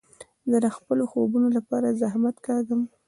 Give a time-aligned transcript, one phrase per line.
[0.49, 2.81] زه د خپلو خوبو له پاره زحمت کاږم.